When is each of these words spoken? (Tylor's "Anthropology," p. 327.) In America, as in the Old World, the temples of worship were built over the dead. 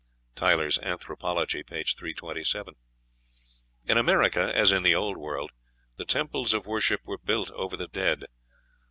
(Tylor's 0.33 0.79
"Anthropology," 0.79 1.61
p. 1.61 1.83
327.) 1.83 2.73
In 3.85 3.97
America, 3.99 4.51
as 4.51 4.71
in 4.71 4.81
the 4.81 4.95
Old 4.95 5.15
World, 5.17 5.51
the 5.97 6.05
temples 6.05 6.55
of 6.55 6.65
worship 6.65 7.01
were 7.03 7.19
built 7.19 7.51
over 7.51 7.77
the 7.77 7.87
dead. 7.87 8.25